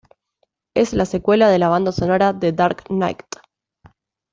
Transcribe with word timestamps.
Es 0.75 0.93
la 0.93 1.05
secuela 1.05 1.47
de 1.47 1.59
la 1.59 1.69
banda 1.69 1.91
sonora 1.91 2.33
de 2.33 2.51
The 2.51 2.53
Dark 2.53 2.85
Knight. 2.85 3.19